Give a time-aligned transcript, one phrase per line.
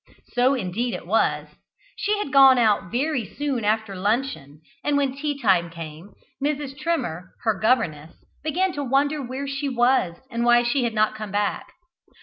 [0.33, 1.47] So indeed it was.
[1.95, 6.75] She had gone out very soon after luncheon, and when tea time came, Mrs.
[6.75, 11.29] Trimmer, her governess, began to wonder where she was, and why she had not come
[11.29, 11.67] back.